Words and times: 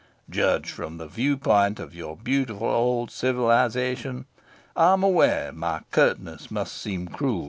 Judged 0.31 0.71
from 0.71 0.97
the 0.97 1.05
view 1.05 1.37
point 1.37 1.79
of 1.79 1.93
your 1.93 2.17
beautiful 2.17 2.67
old 2.67 3.11
civilisation, 3.11 4.25
I 4.75 4.93
am 4.93 5.03
aware 5.03 5.51
my 5.51 5.81
curtness 5.91 6.49
must 6.49 6.75
seem 6.75 7.07
crude. 7.07 7.39